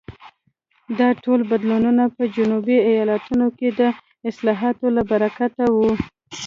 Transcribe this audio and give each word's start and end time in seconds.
دا 0.99 1.09
ټول 1.23 1.39
بدلونونه 1.51 2.03
په 2.15 2.23
جنوبي 2.35 2.77
ایالتونو 2.89 3.47
کې 3.57 3.69
د 3.79 3.81
اصلاحاتو 4.29 4.85
له 4.95 5.01
برکته 5.11 5.63
وو. 5.75 5.91